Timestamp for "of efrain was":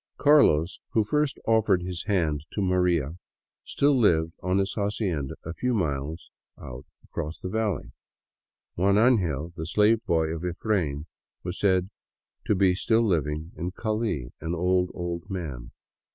10.29-11.59